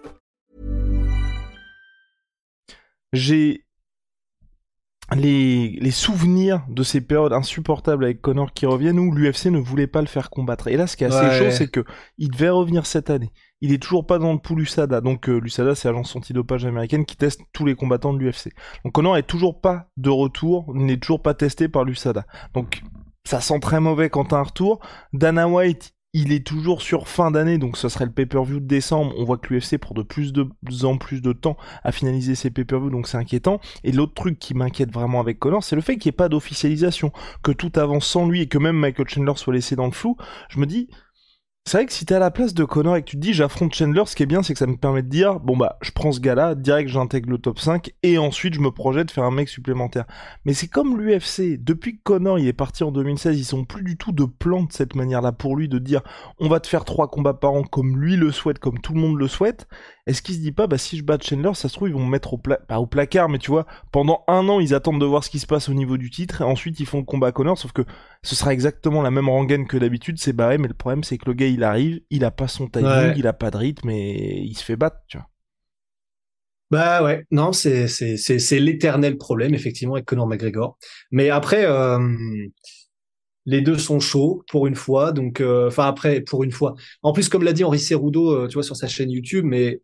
j'ai 3.13 3.65
les, 5.13 5.77
les 5.81 5.91
souvenirs 5.91 6.63
de 6.69 6.83
ces 6.83 7.01
périodes 7.01 7.33
insupportables 7.33 8.05
avec 8.05 8.21
Connor 8.21 8.53
qui 8.53 8.65
reviennent 8.65 8.97
où 8.99 9.11
l'UFC 9.11 9.47
ne 9.47 9.59
voulait 9.59 9.87
pas 9.87 9.99
le 9.99 10.07
faire 10.07 10.29
combattre. 10.29 10.69
Et 10.69 10.77
là, 10.77 10.87
ce 10.87 10.95
qui 10.95 11.03
est 11.03 11.07
assez 11.07 11.25
Ouais. 11.25 11.37
chaud, 11.37 11.51
c'est 11.51 11.69
que 11.69 11.83
il 12.17 12.31
devait 12.31 12.49
revenir 12.49 12.85
cette 12.85 13.09
année. 13.09 13.33
Il 13.59 13.73
est 13.73 13.81
toujours 13.81 14.07
pas 14.07 14.19
dans 14.19 14.31
le 14.31 14.39
pool 14.39 14.61
USADA. 14.61 15.01
Donc 15.01 15.27
euh, 15.27 15.37
l'USADA, 15.39 15.75
c'est 15.75 15.89
l'agence 15.89 16.15
antidopage 16.15 16.65
américaine 16.65 17.05
qui 17.05 17.17
teste 17.17 17.41
tous 17.51 17.65
les 17.65 17.75
combattants 17.75 18.13
de 18.13 18.19
l'UFC. 18.19 18.53
Donc 18.85 18.93
Connor 18.93 19.17
est 19.17 19.23
toujours 19.23 19.59
pas 19.59 19.89
de 19.97 20.09
retour, 20.09 20.71
il 20.75 20.85
n'est 20.85 20.97
toujours 20.97 21.21
pas 21.21 21.33
testé 21.33 21.67
par 21.67 21.83
l'USADA. 21.83 22.25
Donc 22.53 22.81
ça 23.25 23.41
sent 23.41 23.59
très 23.59 23.81
mauvais 23.81 24.09
quand 24.09 24.25
t'as 24.25 24.37
un 24.37 24.43
retour. 24.43 24.79
Dana 25.11 25.47
White, 25.49 25.93
il 26.13 26.33
est 26.33 26.45
toujours 26.45 26.81
sur 26.81 27.07
fin 27.07 27.31
d'année, 27.31 27.57
donc 27.57 27.77
ce 27.77 27.87
serait 27.87 28.05
le 28.05 28.11
pay-per-view 28.11 28.59
de 28.59 28.65
décembre. 28.65 29.13
On 29.17 29.23
voit 29.23 29.37
que 29.37 29.53
l'UFC 29.53 29.77
prend 29.77 29.95
de 29.95 30.03
plus 30.03 30.33
de 30.33 30.45
en 30.83 30.97
plus 30.97 31.21
de 31.21 31.31
temps 31.31 31.55
à 31.83 31.93
finaliser 31.93 32.35
ses 32.35 32.49
pay-per-view, 32.49 32.89
donc 32.89 33.07
c'est 33.07 33.17
inquiétant. 33.17 33.61
Et 33.85 33.93
l'autre 33.93 34.13
truc 34.13 34.37
qui 34.37 34.53
m'inquiète 34.53 34.91
vraiment 34.91 35.21
avec 35.21 35.39
Connor, 35.39 35.63
c'est 35.63 35.77
le 35.77 35.81
fait 35.81 35.97
qu'il 35.97 36.09
n'y 36.09 36.15
ait 36.15 36.17
pas 36.17 36.27
d'officialisation, 36.27 37.13
que 37.43 37.51
tout 37.53 37.71
avance 37.75 38.05
sans 38.05 38.27
lui 38.27 38.41
et 38.41 38.47
que 38.47 38.57
même 38.57 38.75
Michael 38.75 39.07
Chandler 39.07 39.33
soit 39.37 39.53
laissé 39.53 39.77
dans 39.77 39.85
le 39.85 39.93
flou. 39.93 40.17
Je 40.49 40.59
me 40.59 40.65
dis, 40.65 40.89
c'est 41.63 41.77
vrai 41.77 41.85
que 41.85 41.93
si 41.93 42.05
t'es 42.05 42.15
à 42.15 42.19
la 42.19 42.31
place 42.31 42.55
de 42.55 42.63
Connor 42.63 42.95
et 42.95 43.01
que 43.01 43.07
tu 43.07 43.17
te 43.17 43.21
dis 43.21 43.33
j'affronte 43.33 43.73
Chandler, 43.73 44.03
ce 44.05 44.15
qui 44.15 44.23
est 44.23 44.25
bien, 44.25 44.41
c'est 44.41 44.53
que 44.53 44.59
ça 44.59 44.65
me 44.65 44.77
permet 44.77 45.03
de 45.03 45.09
dire 45.09 45.39
bon 45.39 45.55
bah 45.55 45.77
je 45.81 45.91
prends 45.91 46.11
ce 46.11 46.19
gars-là, 46.19 46.55
direct 46.55 46.89
j'intègre 46.89 47.29
le 47.29 47.37
top 47.37 47.59
5 47.59 47.91
et 48.01 48.17
ensuite 48.17 48.55
je 48.55 48.59
me 48.59 48.71
projette 48.71 49.07
de 49.07 49.11
faire 49.11 49.25
un 49.25 49.31
mec 49.31 49.47
supplémentaire. 49.47 50.05
Mais 50.43 50.53
c'est 50.53 50.67
comme 50.67 50.99
l'UFC, 50.99 51.63
depuis 51.63 51.97
que 51.97 52.01
Connor 52.03 52.39
il 52.39 52.47
est 52.47 52.53
parti 52.53 52.83
en 52.83 52.91
2016, 52.91 53.39
ils 53.39 53.45
sont 53.45 53.63
plus 53.63 53.83
du 53.83 53.95
tout 53.95 54.11
de 54.11 54.25
plan 54.25 54.63
de 54.63 54.71
cette 54.71 54.95
manière-là 54.95 55.31
pour 55.33 55.55
lui 55.55 55.69
de 55.69 55.77
dire 55.77 56.01
on 56.39 56.49
va 56.49 56.59
te 56.59 56.67
faire 56.67 56.83
trois 56.83 57.07
combats 57.09 57.35
par 57.35 57.53
an 57.53 57.63
comme 57.63 57.95
lui 57.95 58.15
le 58.15 58.31
souhaite, 58.31 58.57
comme 58.57 58.79
tout 58.79 58.93
le 58.93 58.99
monde 58.99 59.19
le 59.19 59.27
souhaite. 59.27 59.67
Est-ce 60.07 60.21
qu'il 60.21 60.35
se 60.35 60.39
dit 60.39 60.51
pas 60.51 60.67
bah 60.67 60.77
si 60.77 60.97
je 60.97 61.03
bats 61.03 61.17
Chandler, 61.21 61.53
ça 61.53 61.69
se 61.69 61.73
trouve 61.75 61.89
ils 61.89 61.93
vont 61.93 62.03
me 62.05 62.09
mettre 62.09 62.33
au 62.33 62.37
pla- 62.37 62.57
pas 62.57 62.79
au 62.79 62.87
placard, 62.87 63.29
mais 63.29 63.37
tu 63.39 63.51
vois 63.51 63.65
pendant 63.91 64.23
un 64.27 64.47
an 64.49 64.59
ils 64.59 64.73
attendent 64.73 64.99
de 65.01 65.05
voir 65.05 65.23
ce 65.23 65.29
qui 65.29 65.39
se 65.39 65.45
passe 65.47 65.69
au 65.69 65.73
niveau 65.73 65.97
du 65.97 66.09
titre 66.09 66.41
et 66.41 66.43
ensuite 66.43 66.79
ils 66.79 66.85
font 66.87 66.99
le 66.99 67.03
combat 67.05 67.27
à 67.27 67.31
Connor, 67.31 67.57
sauf 67.57 67.71
que 67.71 67.83
ce 68.23 68.35
sera 68.35 68.53
exactement 68.53 69.01
la 69.03 69.11
même 69.11 69.29
rengaine 69.29 69.67
que 69.67 69.77
d'habitude, 69.77 70.17
c'est 70.19 70.33
barré, 70.33 70.57
mais 70.57 70.67
le 70.67 70.73
problème 70.73 71.03
c'est 71.03 71.17
que 71.17 71.25
le 71.27 71.33
gars 71.33 71.47
il 71.47 71.63
arrive, 71.63 72.01
il 72.09 72.25
a 72.25 72.31
pas 72.31 72.47
son 72.47 72.67
timing, 72.67 72.87
Ouais. 72.87 73.13
il 73.15 73.27
a 73.27 73.33
pas 73.33 73.51
de 73.51 73.57
rythme 73.57 73.89
et 73.91 74.39
il 74.41 74.57
se 74.57 74.63
fait 74.63 74.75
battre, 74.75 74.97
tu 75.07 75.17
vois. 75.17 75.27
Bah 76.69 77.03
ouais, 77.03 77.25
non, 77.31 77.51
c'est 77.51 77.87
l'éternel 78.59 79.17
problème 79.17 79.53
effectivement 79.53 79.95
avec 79.95 80.05
Conor 80.05 80.25
McGregor. 80.27 80.77
Mais 81.11 81.29
après, 81.29 81.65
euh, 81.65 81.99
les 83.45 83.61
deux 83.61 83.77
sont 83.77 83.99
chauds 83.99 84.43
pour 84.49 84.67
une 84.67 84.75
fois, 84.75 85.11
donc 85.11 85.41
euh, 85.41 85.67
enfin 85.67 85.85
après 85.87 86.21
pour 86.21 86.43
une 86.43 86.51
fois. 86.51 86.75
En 87.01 87.11
plus, 87.13 87.27
comme 87.29 87.43
l'a 87.43 87.53
dit 87.53 87.63
Henri 87.63 87.79
Cerudo, 87.79 88.31
euh, 88.31 88.47
tu 88.47 88.53
vois 88.53 88.63
sur 88.63 88.75
sa 88.75 88.87
chaîne 88.87 89.09
YouTube, 89.11 89.45
mais 89.45 89.81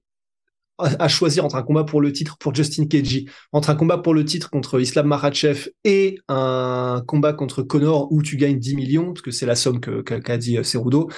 à, 0.78 1.08
choisir 1.08 1.46
entre 1.46 1.56
un 1.56 1.64
combat 1.64 1.84
pour 1.84 2.02
le 2.02 2.12
titre 2.12 2.38
pour 2.40 2.54
Justin 2.54 2.86
Keji, 2.88 3.30
entre 3.52 3.70
un 3.70 3.76
combat 3.76 3.98
pour 3.98 4.14
le 4.14 4.26
titre 4.26 4.50
contre 4.50 4.80
Islam 4.80 5.08
Makhachev 5.08 5.70
et 5.84 6.20
un 6.28 7.04
combat 7.08 7.34
contre 7.34 7.64
Conor 7.64 8.12
où 8.12 8.22
tu 8.22 8.38
gagnes 8.38 8.60
10 8.60 8.76
millions, 8.76 9.14
parce 9.14 9.22
que 9.22 9.32
c'est 9.32 9.46
la 9.46 9.56
somme 9.56 9.80
que 9.80 10.02
que- 10.02 10.16
qu'a 10.16 10.38
dit 10.38 10.58
euh, 10.58 10.64
Cerudo, 10.64 11.10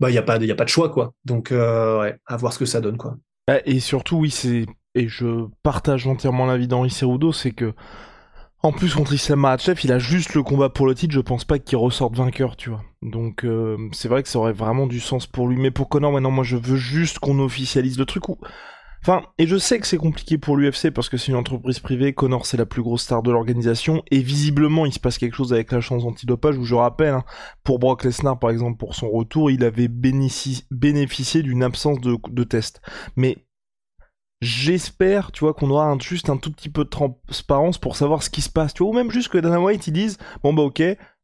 bah 0.00 0.10
il 0.10 0.14
y 0.14 0.18
a 0.18 0.22
pas 0.22 0.38
de- 0.38 0.46
y 0.46 0.50
a 0.50 0.54
pas 0.56 0.64
de 0.64 0.68
choix 0.70 0.90
quoi. 0.90 1.14
Donc 1.24 1.52
euh, 1.52 2.00
ouais, 2.00 2.16
à 2.26 2.36
voir 2.36 2.52
ce 2.52 2.58
que 2.58 2.66
ça 2.66 2.80
donne 2.80 2.96
quoi. 2.96 3.16
Ah, 3.48 3.58
Et 3.66 3.80
surtout, 3.80 4.16
oui, 4.18 4.30
c'est 4.30 4.66
et 4.94 5.08
je 5.08 5.46
partage 5.62 6.06
entièrement 6.06 6.44
l'avis 6.46 6.68
d'Henri 6.68 6.90
Cerudo, 6.90 7.32
c'est 7.32 7.52
que 7.52 7.72
en 8.62 8.72
plus 8.72 8.94
contre 8.94 9.12
Islam 9.12 9.40
Makhachev, 9.40 9.80
il 9.84 9.92
a 9.92 9.98
juste 9.98 10.34
le 10.34 10.42
combat 10.42 10.68
pour 10.68 10.86
le 10.86 10.94
titre. 10.94 11.12
Je 11.14 11.20
pense 11.20 11.44
pas 11.44 11.58
qu'il 11.58 11.76
ressorte 11.78 12.14
vainqueur, 12.16 12.56
tu 12.56 12.70
vois. 12.70 12.82
Donc 13.02 13.44
euh, 13.44 13.76
c'est 13.92 14.08
vrai 14.08 14.22
que 14.22 14.28
ça 14.28 14.38
aurait 14.38 14.52
vraiment 14.52 14.86
du 14.86 15.00
sens 15.00 15.26
pour 15.26 15.48
lui, 15.48 15.56
mais 15.56 15.72
pour 15.72 15.88
Connor, 15.88 16.12
maintenant, 16.12 16.30
moi, 16.30 16.44
je 16.44 16.56
veux 16.56 16.76
juste 16.76 17.18
qu'on 17.18 17.40
officialise 17.40 17.98
le 17.98 18.06
truc. 18.06 18.28
Où... 18.28 18.38
Enfin, 19.04 19.22
et 19.36 19.48
je 19.48 19.56
sais 19.56 19.80
que 19.80 19.86
c'est 19.88 19.96
compliqué 19.96 20.38
pour 20.38 20.56
l'UFC 20.56 20.90
parce 20.90 21.08
que 21.08 21.16
c'est 21.16 21.32
une 21.32 21.36
entreprise 21.36 21.80
privée. 21.80 22.12
Connor, 22.12 22.46
c'est 22.46 22.56
la 22.56 22.66
plus 22.66 22.82
grosse 22.82 23.02
star 23.02 23.22
de 23.24 23.32
l'organisation, 23.32 24.04
et 24.12 24.20
visiblement, 24.20 24.86
il 24.86 24.92
se 24.92 25.00
passe 25.00 25.18
quelque 25.18 25.34
chose 25.34 25.52
avec 25.52 25.72
la 25.72 25.80
chance 25.80 26.04
antidopage. 26.04 26.56
Où 26.56 26.64
je 26.64 26.76
rappelle, 26.76 27.14
hein, 27.14 27.24
pour 27.64 27.80
Brock 27.80 28.04
Lesnar, 28.04 28.38
par 28.38 28.50
exemple, 28.50 28.78
pour 28.78 28.94
son 28.94 29.10
retour, 29.10 29.50
il 29.50 29.64
avait 29.64 29.88
bénéfici- 29.88 30.66
bénéficié 30.70 31.42
d'une 31.42 31.64
absence 31.64 31.98
de, 32.00 32.44
test. 32.44 32.80
Mais 33.16 33.38
j'espère, 34.40 35.32
tu 35.32 35.40
vois, 35.40 35.54
qu'on 35.54 35.70
aura 35.70 35.96
juste 36.00 36.30
un 36.30 36.36
tout 36.36 36.52
petit 36.52 36.68
peu 36.68 36.84
de 36.84 36.88
transparence 36.88 37.78
pour 37.78 37.96
savoir 37.96 38.22
ce 38.22 38.30
qui 38.30 38.40
se 38.40 38.50
passe, 38.50 38.72
tu 38.72 38.84
vois, 38.84 38.92
ou 38.92 38.94
même 38.94 39.10
juste 39.10 39.30
que 39.30 39.38
Dana 39.38 39.60
White, 39.60 39.88
ils 39.88 39.92
disent, 39.92 40.18
bon 40.44 40.52
bah 40.52 40.62
ok, 40.62 40.80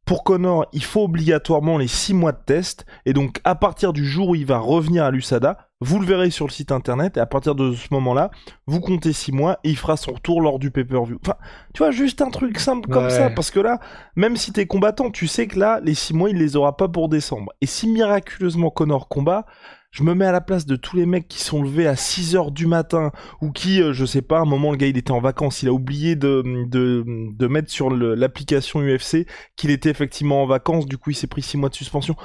pour 0.09 0.23
Connor, 0.23 0.65
il 0.73 0.83
faut 0.83 1.03
obligatoirement 1.03 1.77
les 1.77 1.87
6 1.87 2.15
mois 2.15 2.31
de 2.31 2.39
test, 2.43 2.87
et 3.05 3.13
donc 3.13 3.39
à 3.43 3.53
partir 3.53 3.93
du 3.93 4.03
jour 4.03 4.29
où 4.29 4.33
il 4.35 4.43
va 4.43 4.57
revenir 4.57 5.03
à 5.05 5.11
l'USADA, 5.11 5.59
vous 5.81 5.99
le 5.99 6.05
verrez 6.07 6.31
sur 6.31 6.47
le 6.47 6.51
site 6.51 6.71
internet, 6.71 7.17
et 7.17 7.19
à 7.19 7.27
partir 7.27 7.53
de 7.53 7.73
ce 7.73 7.89
moment-là, 7.91 8.31
vous 8.65 8.79
comptez 8.79 9.13
6 9.13 9.31
mois, 9.31 9.59
et 9.63 9.69
il 9.69 9.77
fera 9.77 9.97
son 9.97 10.13
retour 10.13 10.41
lors 10.41 10.57
du 10.57 10.71
pay-per-view. 10.71 11.19
Enfin, 11.23 11.35
tu 11.75 11.83
vois, 11.83 11.91
juste 11.91 12.23
un 12.23 12.31
truc 12.31 12.57
simple 12.57 12.89
comme 12.89 13.03
Ouais. 13.03 13.09
ça, 13.11 13.29
parce 13.29 13.51
que 13.51 13.59
là, 13.59 13.79
même 14.15 14.35
si 14.35 14.51
t'es 14.51 14.65
combattant, 14.65 15.11
tu 15.11 15.27
sais 15.27 15.45
que 15.45 15.59
là, 15.59 15.79
les 15.83 15.93
6 15.93 16.15
mois, 16.15 16.31
il 16.31 16.37
les 16.37 16.55
aura 16.55 16.75
pas 16.75 16.87
pour 16.87 17.07
décembre. 17.07 17.51
Et 17.61 17.67
si 17.67 17.87
miraculeusement 17.87 18.71
Connor 18.71 19.09
combat, 19.09 19.45
je 19.91 20.03
me 20.03 20.13
mets 20.13 20.25
à 20.25 20.31
la 20.31 20.41
place 20.41 20.65
de 20.65 20.75
tous 20.75 20.95
les 20.95 21.05
mecs 21.05 21.27
qui 21.27 21.39
sont 21.39 21.63
levés 21.63 21.87
à 21.87 21.95
6 21.95 22.35
heures 22.35 22.51
du 22.51 22.67
matin 22.67 23.11
ou 23.41 23.51
qui, 23.51 23.81
euh, 23.81 23.93
je 23.93 24.05
sais 24.05 24.21
pas, 24.21 24.37
à 24.37 24.41
un 24.41 24.45
moment 24.45 24.71
le 24.71 24.77
gars 24.77 24.87
il 24.87 24.97
était 24.97 25.11
en 25.11 25.19
vacances, 25.19 25.63
il 25.63 25.69
a 25.69 25.73
oublié 25.73 26.15
de, 26.15 26.43
de, 26.67 27.03
de 27.05 27.47
mettre 27.47 27.71
sur 27.71 27.89
l'application 27.89 28.81
UFC 28.81 29.25
qu'il 29.55 29.71
était 29.71 29.89
effectivement 29.89 30.43
en 30.43 30.45
vacances, 30.45 30.85
du 30.85 30.97
coup 30.97 31.09
il 31.09 31.15
s'est 31.15 31.27
pris 31.27 31.41
6 31.41 31.57
mois 31.57 31.69
de 31.69 31.75
suspension. 31.75 32.15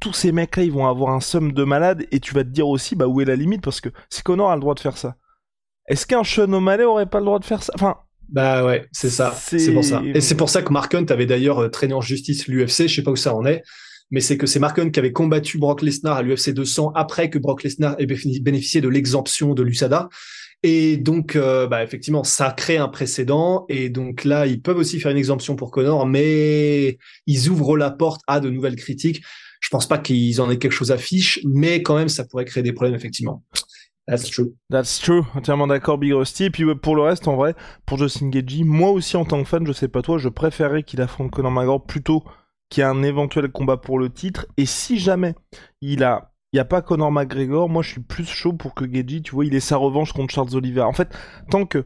Tous 0.00 0.12
ces 0.12 0.32
mecs 0.32 0.56
là 0.56 0.64
ils 0.64 0.72
vont 0.72 0.86
avoir 0.86 1.14
un 1.14 1.20
somme 1.20 1.52
de 1.52 1.64
malade 1.64 2.04
et 2.10 2.20
tu 2.20 2.34
vas 2.34 2.44
te 2.44 2.50
dire 2.50 2.68
aussi 2.68 2.94
bah 2.94 3.06
où 3.06 3.20
est 3.20 3.24
la 3.24 3.36
limite? 3.36 3.62
Parce 3.62 3.80
que 3.80 3.88
si 4.10 4.22
Connor 4.22 4.50
a 4.50 4.54
le 4.54 4.60
droit 4.60 4.74
de 4.74 4.80
faire 4.80 4.98
ça. 4.98 5.16
Est-ce 5.86 6.06
qu'un 6.06 6.24
Sean 6.24 6.52
O'Malley 6.52 6.84
aurait 6.84 7.06
pas 7.06 7.20
le 7.20 7.26
droit 7.26 7.38
de 7.38 7.44
faire 7.44 7.62
ça? 7.62 7.72
Enfin, 7.74 7.96
bah 8.28 8.64
ouais, 8.64 8.86
c'est 8.92 9.10
ça. 9.10 9.34
C'est 9.36 9.72
pour 9.72 9.84
ça. 9.84 10.02
Et 10.04 10.20
c'est 10.20 10.34
pour 10.34 10.48
ça 10.48 10.62
que 10.62 10.72
Mark 10.72 10.94
Hunt 10.94 11.06
avait 11.10 11.26
d'ailleurs 11.26 11.62
euh, 11.62 11.68
traîné 11.68 11.94
en 11.94 12.00
justice 12.00 12.48
l'UFC. 12.48 12.88
Je 12.88 12.94
sais 12.94 13.02
pas 13.02 13.10
où 13.10 13.16
ça 13.16 13.34
en 13.34 13.44
est, 13.44 13.62
mais 14.10 14.20
c'est 14.20 14.36
que 14.36 14.46
c'est 14.46 14.58
Mark 14.58 14.78
Hunt 14.78 14.90
qui 14.90 14.98
avait 14.98 15.12
combattu 15.12 15.58
Brock 15.58 15.82
Lesnar 15.82 16.16
à 16.16 16.22
l'UFC 16.22 16.50
200 16.50 16.92
après 16.94 17.30
que 17.30 17.38
Brock 17.38 17.62
Lesnar 17.62 17.96
ait 17.98 18.06
bénéficié 18.06 18.80
de 18.80 18.88
l'exemption 18.88 19.54
de 19.54 19.62
l'USADA. 19.62 20.08
Et 20.62 20.96
donc, 20.96 21.36
euh, 21.36 21.66
bah, 21.66 21.82
effectivement, 21.82 22.24
ça 22.24 22.50
crée 22.50 22.78
un 22.78 22.88
précédent. 22.88 23.66
Et 23.68 23.90
donc 23.90 24.24
là, 24.24 24.46
ils 24.46 24.62
peuvent 24.62 24.78
aussi 24.78 24.98
faire 24.98 25.10
une 25.10 25.18
exemption 25.18 25.56
pour 25.56 25.70
Connor, 25.70 26.06
mais 26.06 26.98
ils 27.26 27.48
ouvrent 27.50 27.76
la 27.76 27.90
porte 27.90 28.22
à 28.26 28.40
de 28.40 28.48
nouvelles 28.48 28.76
critiques. 28.76 29.22
Je 29.60 29.68
pense 29.68 29.86
pas 29.86 29.98
qu'ils 29.98 30.40
en 30.40 30.50
aient 30.50 30.58
quelque 30.58 30.72
chose 30.72 30.90
à 30.90 30.96
fiche, 30.96 31.40
mais 31.44 31.82
quand 31.82 31.96
même, 31.96 32.08
ça 32.08 32.24
pourrait 32.24 32.46
créer 32.46 32.62
des 32.62 32.72
problèmes, 32.72 32.94
effectivement. 32.94 33.42
That's 34.06 34.30
true. 34.30 34.54
That's 34.70 35.00
true. 35.00 35.22
Entièrement 35.34 35.66
d'accord, 35.66 35.98
Big 35.98 36.12
Rusty. 36.12 36.44
Et 36.44 36.50
puis 36.50 36.64
pour 36.76 36.96
le 36.96 37.02
reste, 37.02 37.26
en 37.28 37.36
vrai, 37.36 37.54
pour 37.86 37.98
Justin 37.98 38.28
Gagey, 38.28 38.64
moi 38.64 38.90
aussi 38.90 39.16
en 39.16 39.24
tant 39.24 39.42
que 39.42 39.48
fan, 39.48 39.66
je 39.66 39.72
sais 39.72 39.88
pas 39.88 40.02
toi, 40.02 40.18
je 40.18 40.28
préférerais 40.28 40.82
qu'il 40.82 41.00
affronte 41.00 41.30
Conor 41.30 41.50
McGregor 41.50 41.84
plutôt 41.84 42.22
qu'il 42.74 42.80
y 42.82 42.84
ait 42.84 42.90
un 42.90 43.02
éventuel 43.02 43.48
combat 43.50 43.76
pour 43.76 43.98
le 43.98 44.10
titre. 44.10 44.46
Et 44.56 44.66
si 44.66 44.98
jamais 44.98 45.34
il 45.80 46.02
a 46.02 46.32
il 46.52 46.56
n'y 46.58 46.60
a 46.60 46.64
pas 46.64 46.82
Conor 46.82 47.10
McGregor, 47.10 47.68
moi 47.68 47.82
je 47.82 47.90
suis 47.90 48.00
plus 48.00 48.28
chaud 48.28 48.52
pour 48.52 48.74
que 48.74 48.84
Gagey, 48.84 49.22
tu 49.22 49.34
vois, 49.34 49.44
il 49.44 49.54
ait 49.56 49.60
sa 49.60 49.76
revanche 49.76 50.12
contre 50.12 50.32
Charles 50.32 50.54
Oliveira. 50.54 50.86
En 50.86 50.92
fait, 50.92 51.08
tant 51.50 51.66
que 51.66 51.84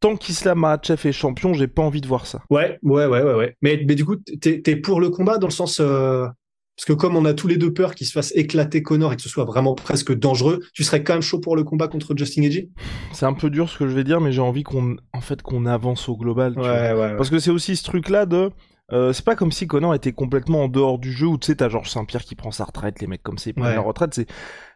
tant 0.00 0.16
qu'Islam 0.16 0.58
Makhachev 0.58 1.08
est 1.08 1.12
champion, 1.12 1.52
j'ai 1.52 1.68
pas 1.68 1.82
envie 1.82 2.00
de 2.00 2.08
voir 2.08 2.26
ça. 2.26 2.42
Ouais, 2.50 2.78
ouais, 2.82 3.06
ouais, 3.06 3.22
ouais, 3.22 3.34
ouais. 3.34 3.56
Mais, 3.62 3.84
mais 3.86 3.94
du 3.94 4.04
coup, 4.04 4.16
t'es 4.16 4.62
es 4.66 4.76
pour 4.76 5.00
le 5.00 5.10
combat 5.10 5.38
dans 5.38 5.46
le 5.46 5.52
sens, 5.52 5.78
euh, 5.78 6.26
parce 6.76 6.86
que 6.86 6.92
comme 6.92 7.14
on 7.14 7.24
a 7.24 7.34
tous 7.34 7.46
les 7.46 7.56
deux 7.56 7.72
peur 7.72 7.94
qu'il 7.94 8.04
se 8.04 8.12
fasse 8.12 8.32
éclater 8.34 8.82
Connor 8.82 9.12
et 9.12 9.16
que 9.16 9.22
ce 9.22 9.28
soit 9.28 9.44
vraiment 9.44 9.76
presque 9.76 10.12
dangereux, 10.12 10.58
tu 10.74 10.82
serais 10.82 11.04
quand 11.04 11.12
même 11.12 11.22
chaud 11.22 11.38
pour 11.38 11.54
le 11.54 11.62
combat 11.62 11.86
contre 11.86 12.16
Justin 12.16 12.42
Edgy 12.42 12.70
C'est 13.12 13.26
un 13.26 13.34
peu 13.34 13.48
dur 13.48 13.68
ce 13.68 13.78
que 13.78 13.86
je 13.86 13.94
vais 13.94 14.02
dire, 14.02 14.20
mais 14.20 14.32
j'ai 14.32 14.40
envie 14.40 14.64
qu'on, 14.64 14.96
en 15.12 15.20
fait, 15.20 15.40
qu'on 15.40 15.66
avance 15.66 16.08
au 16.08 16.16
global. 16.16 16.58
ouais, 16.58 16.92
ouais, 16.94 17.16
Parce 17.16 17.30
que 17.30 17.38
c'est 17.38 17.52
aussi 17.52 17.76
ce 17.76 17.84
truc-là 17.84 18.26
de, 18.26 18.50
euh, 18.92 19.12
c'est 19.12 19.24
pas 19.24 19.36
comme 19.36 19.52
si 19.52 19.66
Connor 19.66 19.94
était 19.94 20.12
complètement 20.12 20.64
en 20.64 20.68
dehors 20.68 20.98
du 20.98 21.12
jeu 21.12 21.26
où 21.26 21.38
tu 21.38 21.46
sais 21.46 21.56
t'as 21.56 21.68
Georges 21.68 21.90
Saint-Pierre 21.90 22.24
qui 22.24 22.34
prend 22.34 22.50
sa 22.50 22.64
retraite, 22.64 23.00
les 23.00 23.06
mecs 23.06 23.22
comme 23.22 23.38
ça 23.38 23.50
ils 23.50 23.54
prennent 23.54 23.74
la 23.74 23.80
retraite, 23.80 24.14
c'est 24.14 24.26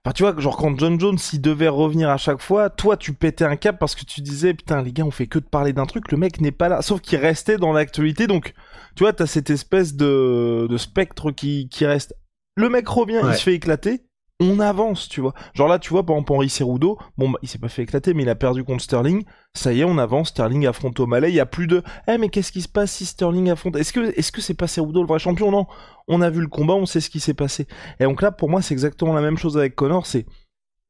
enfin 0.04 0.12
tu 0.14 0.22
vois 0.22 0.38
genre 0.38 0.56
quand 0.56 0.78
John 0.78 1.00
Jones 1.00 1.18
s'il 1.18 1.40
devait 1.40 1.68
revenir 1.68 2.10
à 2.10 2.16
chaque 2.16 2.40
fois, 2.40 2.70
toi 2.70 2.96
tu 2.96 3.12
pétais 3.12 3.44
un 3.44 3.56
cap 3.56 3.78
parce 3.78 3.94
que 3.94 4.04
tu 4.04 4.20
disais 4.20 4.54
putain 4.54 4.82
les 4.82 4.92
gars 4.92 5.04
on 5.04 5.10
fait 5.10 5.26
que 5.26 5.38
de 5.38 5.44
parler 5.44 5.72
d'un 5.72 5.86
truc, 5.86 6.10
le 6.12 6.18
mec 6.18 6.40
n'est 6.40 6.52
pas 6.52 6.68
là, 6.68 6.82
sauf 6.82 7.00
qu'il 7.00 7.18
restait 7.18 7.56
dans 7.56 7.72
l'actualité 7.72 8.26
donc 8.26 8.54
tu 8.96 9.02
vois 9.02 9.12
t'as 9.12 9.26
cette 9.26 9.50
espèce 9.50 9.94
de, 9.94 10.66
de 10.68 10.76
spectre 10.76 11.30
qui, 11.30 11.68
qui 11.68 11.86
reste. 11.86 12.14
Le 12.56 12.68
mec 12.68 12.88
revient, 12.88 13.20
il 13.24 13.34
se 13.34 13.42
fait 13.42 13.54
éclater, 13.54 14.02
on 14.40 14.58
avance, 14.60 15.08
tu 15.08 15.20
vois. 15.20 15.34
Genre 15.54 15.68
là, 15.68 15.78
tu 15.78 15.90
vois, 15.90 16.04
par 16.04 16.16
exemple, 16.16 16.32
Henri 16.32 16.48
Cerudo, 16.48 16.98
bon, 17.16 17.30
bah, 17.30 17.38
il 17.42 17.48
s'est 17.48 17.58
pas 17.58 17.68
fait 17.68 17.82
éclater, 17.82 18.14
mais 18.14 18.24
il 18.24 18.28
a 18.28 18.34
perdu 18.34 18.64
contre 18.64 18.82
Sterling. 18.82 19.24
Ça 19.54 19.72
y 19.72 19.80
est, 19.80 19.84
on 19.84 19.98
avance, 19.98 20.30
Sterling 20.30 20.66
affronte 20.66 20.98
O'Malley. 20.98 21.30
Il 21.30 21.34
y 21.34 21.40
a 21.40 21.46
plus 21.46 21.66
de, 21.66 21.82
eh, 22.08 22.18
mais 22.18 22.28
qu'est-ce 22.28 22.50
qui 22.50 22.62
se 22.62 22.68
passe 22.68 22.92
si 22.92 23.06
Sterling 23.06 23.50
affronte 23.50 23.76
Est-ce 23.76 23.92
que, 23.92 24.18
est-ce 24.18 24.32
c'est 24.40 24.54
pas 24.54 24.66
Cerudo 24.66 25.02
le 25.02 25.08
vrai 25.08 25.18
champion? 25.18 25.50
Non. 25.50 25.66
On 26.08 26.20
a 26.20 26.30
vu 26.30 26.40
le 26.40 26.48
combat, 26.48 26.74
on 26.74 26.86
sait 26.86 27.00
ce 27.00 27.10
qui 27.10 27.20
s'est 27.20 27.34
passé. 27.34 27.66
Et 28.00 28.04
donc 28.04 28.22
là, 28.22 28.32
pour 28.32 28.50
moi, 28.50 28.60
c'est 28.60 28.74
exactement 28.74 29.14
la 29.14 29.20
même 29.20 29.38
chose 29.38 29.56
avec 29.56 29.74
Connor. 29.76 30.06
C'est, 30.06 30.26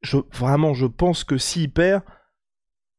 je, 0.01 0.17
vraiment, 0.33 0.73
je 0.73 0.87
pense 0.87 1.23
que 1.23 1.37
s'il 1.37 1.71
perd, 1.71 2.01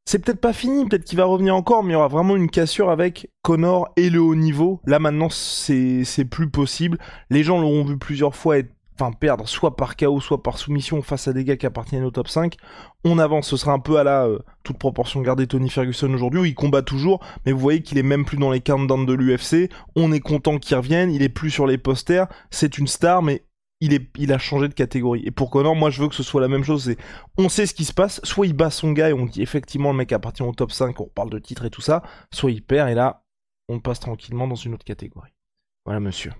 c'est 0.09 0.21
peut-être 0.21 0.41
pas 0.41 0.53
fini, 0.53 0.89
peut-être 0.89 1.05
qu'il 1.05 1.19
va 1.19 1.25
revenir 1.25 1.57
encore, 1.57 1.83
mais 1.83 1.91
il 1.91 1.93
y 1.95 1.97
aura 1.97 2.07
vraiment 2.07 2.37
une 2.37 2.49
cassure 2.49 2.91
avec 2.91 3.29
Connor 3.43 3.93
et 3.97 4.09
le 4.09 4.21
haut 4.21 4.37
niveau. 4.37 4.81
Là 4.87 5.01
maintenant, 5.01 5.29
c'est 5.31 6.25
plus 6.31 6.49
possible. 6.49 6.99
Les 7.29 7.43
gens 7.43 7.61
l'auront 7.61 7.85
vu 7.85 7.99
plusieurs 7.99 8.37
fois 8.37 8.59
être, 8.59 8.71
enfin 8.99 9.13
perdre 9.13 9.49
soit 9.49 9.77
par 9.77 9.97
KO, 9.97 10.21
soit 10.21 10.43
par 10.43 10.59
soumission 10.59 11.03
face 11.03 11.29
à 11.29 11.33
des 11.33 11.45
gars 11.45 11.57
qui 11.57 11.67
appartiennent 11.67 12.05
au 12.05 12.11
top 12.11 12.29
5. 12.29 12.57
On 13.05 13.19
avance, 13.19 13.49
ce 13.49 13.57
sera 13.57 13.73
un 13.73 13.79
peu 13.79 13.99
à 13.99 14.05
la 14.05 14.27
euh, 14.27 14.39
toute 14.63 14.79
proportion 14.79 15.21
gardée 15.21 15.47
Tony 15.47 15.71
Ferguson 15.71 16.13
aujourd'hui, 16.13 16.41
où 16.41 16.45
il 16.45 16.55
combat 16.55 16.83
toujours, 16.83 17.25
mais 17.45 17.53
vous 17.53 17.59
voyez 17.59 17.83
qu'il 17.83 17.99
est 17.99 18.03
même 18.03 18.25
plus 18.25 18.39
dans 18.39 18.51
les 18.51 18.61
countdowns 18.61 19.07
de 19.07 19.13
l'UFC. 19.13 19.71
On 19.95 20.13
est 20.13 20.21
content 20.21 20.59
qu'il 20.59 20.77
revienne, 20.77 21.11
il 21.11 21.23
est 21.23 21.29
plus 21.29 21.51
sur 21.51 21.67
les 21.67 21.79
posters. 21.79 22.27
C'est 22.51 22.79
une 22.79 22.87
star, 22.87 23.23
mais 23.23 23.45
il, 23.81 24.33
a 24.33 24.39
changé 24.39 24.69
de 24.69 24.75
catégorie. 24.75 25.23
Et 25.27 25.31
pour 25.31 25.51
Connor, 25.51 25.77
moi 25.77 25.91
je 25.91 26.01
veux 26.01 26.09
que 26.09 26.15
ce 26.15 26.23
soit 26.23 26.41
la 26.41 26.49
même 26.49 26.65
chose. 26.65 26.95
On 27.37 27.49
sait 27.49 27.67
ce 27.67 27.75
qui 27.75 27.85
se 27.85 27.93
passe. 27.93 28.21
Soit 28.25 28.47
il 28.47 28.55
bat 28.55 28.71
son 28.71 28.93
gars 28.93 29.11
et 29.11 29.13
on 29.13 29.27
dit 29.27 29.43
effectivement 29.43 29.93
le 29.93 29.99
mec 29.99 30.13
appartient 30.13 30.43
au 30.43 30.53
top 30.53 30.73
5, 30.73 30.99
on 31.01 31.09
parle 31.09 31.31
de 31.31 31.39
titre 31.39 31.65
et 31.67 31.71
tout 31.71 31.83
ça. 31.83 32.03
Soit 32.33 32.51
il 32.51 32.63
perd 32.63 32.89
et 32.89 32.95
là, 32.95 33.25
on 33.69 33.81
passe 33.81 34.01
tranquillement 34.01 34.47
dans 34.47 34.55
une 34.55 34.75
autre 34.75 34.85
catégorie. 34.85 35.33
Voilà, 35.85 36.01
monsieur. 36.01 36.33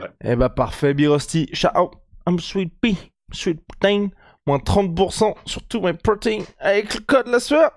Ouais. 0.00 0.08
Eh 0.24 0.36
bah 0.36 0.48
parfait, 0.48 0.94
Birosti. 0.94 1.46
Ciao, 1.52 1.90
I'm 2.26 2.38
sweet 2.38 2.72
pea, 2.80 2.96
sweet 3.32 3.60
protein. 3.66 4.08
Moins 4.46 4.58
30% 4.58 5.34
sur 5.44 5.66
tous 5.66 5.80
mes 5.80 5.92
proteins 5.92 6.44
avec 6.60 6.94
le 6.94 7.00
code 7.00 7.26
la 7.26 7.40
sueur. 7.40 7.72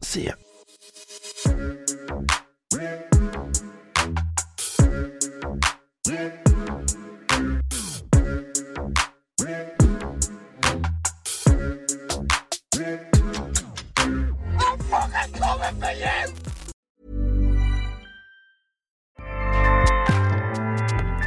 See. 0.00 0.30